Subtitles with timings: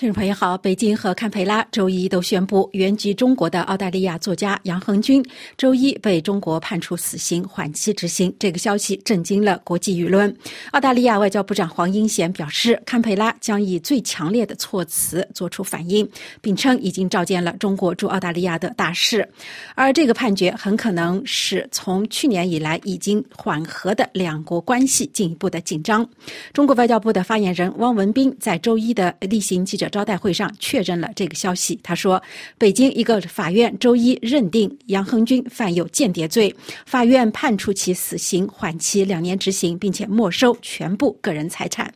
[0.00, 5.22] 听众朋友好，北京和堪培拉周一都宣布，原籍中国的澳大利亚作家杨恒军
[5.58, 8.34] 周一被中国判处死刑，缓期执行。
[8.38, 10.34] 这个消息震惊了国际舆论。
[10.70, 16.08] 澳大利亚外交部长黄英贤表示，堪培拉将以最强烈的措辞作出反应，
[16.40, 19.28] 并称已经召见了中国驻澳大利亚的大使。
[19.74, 26.08] 而这个判决很可能使从去年以来已经缓和的两国关系进一步的紧张。
[26.54, 29.89] 中国外交部的发言人汪文斌在周一的例行记者。
[29.90, 31.78] 招待会上确认了这个消息。
[31.82, 32.22] 他说，
[32.56, 36.54] 北京一个法院周一认定杨恒军犯有间谍罪，
[36.86, 41.92] 法院判处其死刑，缓期两年执行，并且没收全部个人财产。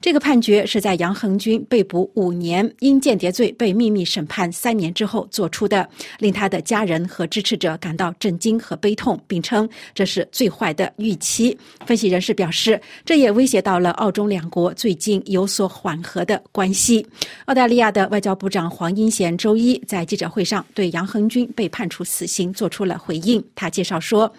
[0.00, 11.56] 这个判决是在杨恒军被捕五年、因间谍罪被秘密审判三年之后做出的，令他的家人和支持者感到震惊和悲痛，并称这是最坏的预期。
[11.86, 17.06] 分析人士表示，这也威胁到了澳中两国最近有所缓和的关系。
[17.46, 23.42] 澳大利亚的外交部长黄英贤周一在记者会上对杨恒军被判处死刑做出了回应。
[23.54, 24.32] 他介绍说。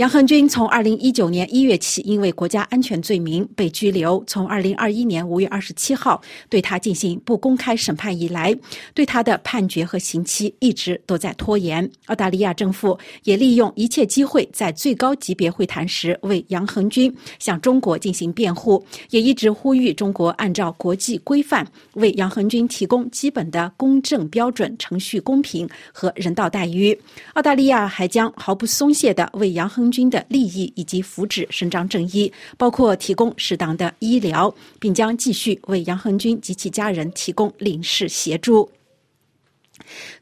[0.00, 4.24] 杨恒军从二零一九年一月起，因为国家安全罪名被拘留。
[4.26, 8.56] 从二零二一年五月二十七号对他进行不公开审判以来，
[8.94, 11.86] 对他的判决和刑期一直都在拖延。
[12.06, 26.98] 澳大利亚政府也利用一切机会，在最高级别会谈时为杨恒军向中国进行辩护，也一直呼吁中国按照国际规范为杨恒军提供基本的公正标准、程序公平和人道待遇。
[27.34, 29.89] 澳大利亚还将毫不松懈地为杨恒。
[29.90, 38.70] 军的利益以及福祉伸张正义，包括提供适当的医疗，并将继续为杨恒军及其家人提供临时协助。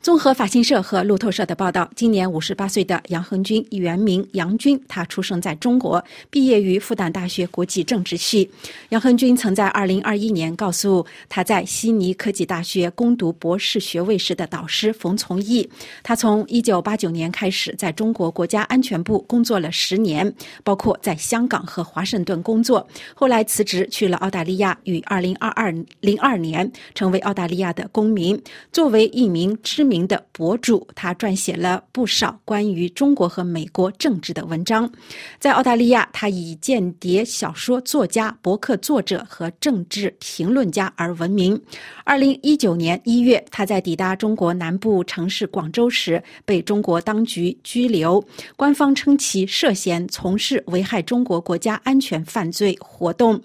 [0.00, 8.50] 综合法新社和路透社的报道，今年五十八岁的杨恒军原名杨军，他出生在中国，毕业于复旦大学国际政治系。
[8.90, 15.68] 杨恒军曾在二零二一年告诉他在悉尼科技大学攻读博士学位时的导师冯从义，
[16.02, 20.32] 他从一九八九年开始在中国国家安全部工作了十年，
[20.64, 22.86] 包括在香港和华盛顿工作。
[23.14, 28.40] 后来辞职去了澳大利亚，于二零二二零二年成为澳大利亚的公民。
[28.72, 34.90] 作为一名知名的博主，他撰写了不少关于中国和美国政治的文章。
[35.38, 41.60] 在澳大利亚，他以间谍小说作家、博客作者和政治评论家而闻名。
[42.04, 48.24] 二零一九年一月，他在抵达中国南部城市广州时被中国当局拘留，
[48.56, 53.40] 官方称其涉嫌从事危害中国国家安全犯罪活动。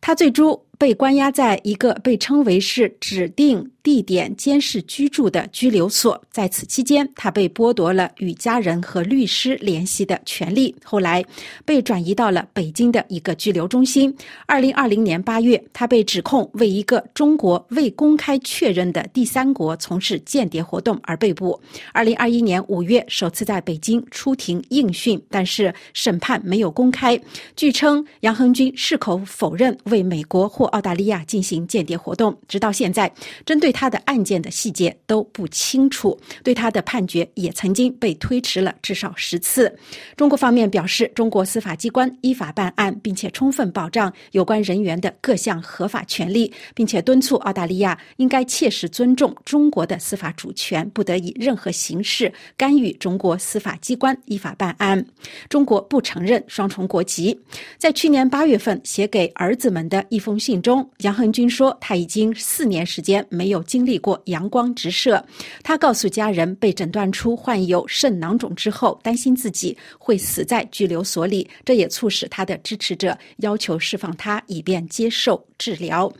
[0.00, 3.68] 他最初被关押在一个被称为是指定。
[3.88, 10.76] 地点监视居住的拘留所，在此期间，他被剥夺了与家人和律师联系的权利。
[10.84, 11.24] 后来，
[11.64, 14.14] 被转移到了北京的一个拘留中心。
[14.44, 21.58] 二零二零年八月，他被指控为一个中国未公开确认的第三国从事间谍活动而被捕。
[21.94, 27.18] 二零二一年五月，首次在北京出庭应讯，但是审判没有公开。
[27.56, 32.36] 据称，杨恒军矢口否认为美国或澳大利亚进行间谍活动。
[32.46, 33.10] 直到现在，
[33.46, 33.72] 针对。
[33.80, 39.72] 他的案件的细节都不清楚，对他的判决也曾经被推迟了至少十次。
[40.16, 55.06] 中国方面表示，中国司法机关依法办案，并且充分保障有关人员的各项合法权利，并且敦促澳大利亚应该切实尊重中国的司法主权，不得以任何形式干预中国司法机关依法办案。
[55.48, 57.38] 中国不承认双重国籍。
[57.76, 63.57] 在去年八月份写给儿子们的一封信中，杨恒军说，他已经四年时间没有。
[63.62, 65.24] 经历过阳光直射，
[65.62, 76.12] 他告诉家人被诊断出患有肾囊肿之后，担心自己会死在拘留所里，这也促使他的支持者要求释放他，以便接受治疗。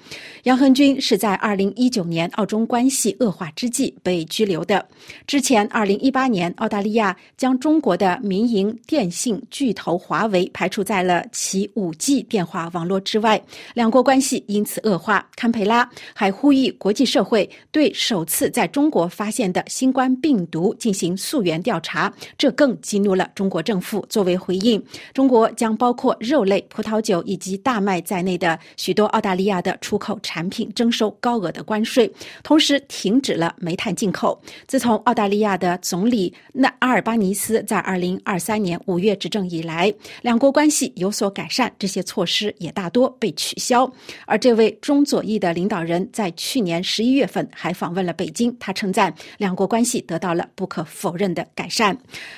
[0.45, 4.85] 杨恒军是在二零一九年澳中关系恶化之际被拘留的。
[5.27, 13.41] 之前，二零一八年，澳大利亚将中国的民营电信巨头华为排除在了其五 G 电话网络之外，
[13.75, 15.25] 两国关系因此恶化。
[15.37, 17.28] 堪培拉还呼吁国际社。
[17.29, 24.03] 会对首次在中国发现的新冠病毒进行溯源调查，这更激怒了中国政府。
[24.09, 24.83] 作为回应，
[25.13, 32.11] 中国将包括肉类、葡萄酒以及大麦在内的许多澳大利亚的出口产品征收高额的关税，
[32.43, 34.41] 同时停止了煤炭进口。
[34.67, 39.93] 自从澳大利亚的总理那阿尔巴尼斯在二零二三年五月执政以来，
[40.23, 43.91] 两国关系有所改善，这些措施也大多被取消。
[44.25, 47.18] 而这位中左翼的领导人在去年十一月。
[47.19, 51.95] 月份还访问了北京，他称赞两国关系得到了不可否认的改善。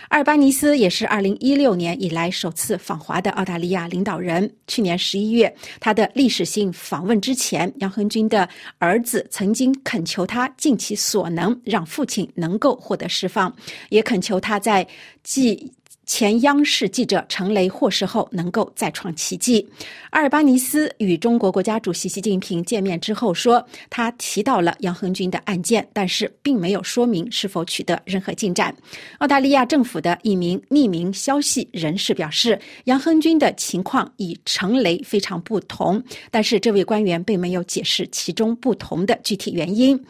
[0.09, 4.50] 阿尔巴尼斯也是二零一六年以来首次访华的澳大利亚领导人。
[4.67, 8.49] 去年十一月，他的历史性访问之前，杨恒军的
[8.79, 13.55] 儿子曾经恳求他尽其所能让父亲能够获得释放，
[13.91, 14.87] 也恳求他在
[15.23, 15.71] 继。
[16.10, 19.64] 前央视记者陈雷获释后，能够再创奇迹。
[20.10, 28.74] 阿尔巴尼斯与中国国家主席习近平见面之后说，他提到了杨恒军的案件，但是并没有说明是否取得任何进展。
[29.18, 36.02] 澳大利亚政府的一名匿名消息人士表示，杨恒军的情况与陈雷非常不同，
[36.32, 40.04] 但是这位官员并没有解释其中不同的具体原因。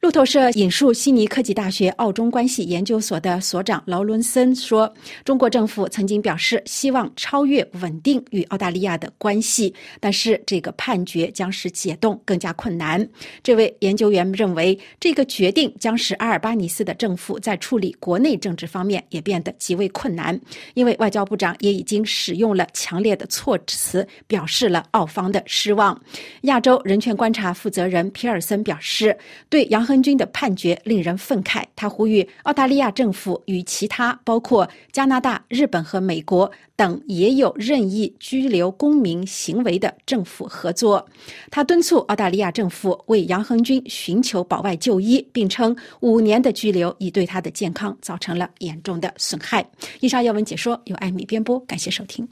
[0.00, 4.90] 路透社引述悉尼科技大学澳中关系研究所的所长劳伦森说
[5.24, 13.06] ：“中国政府曾经表示希望超越稳定与澳大利亚的关系，但是这个判决将使解冻更加困难。”
[13.42, 20.40] 这位研究员认为，这个决定将使阿尔巴尼斯的政府在处理国内政治方面也变得极为困难，
[20.74, 26.00] 因为外交部长也已经使用了强烈的措辞，表示了澳方的失望。
[26.42, 29.18] 亚洲人权观察负责人皮尔森表示
[29.50, 41.08] ：“对杨。”亨军的判决令人愤慨，他呼吁澳大利亚政府与其他包括加拿大、日本和美国等也有任意拘留公民行为的政府合作。
[41.50, 49.66] 他敦促澳大利亚政府为杨亨军寻求保外就医，并称五年的拘留已对他的健康造成了严重的损害。
[50.00, 52.28] 以上要闻解说由艾米编播，感谢收听。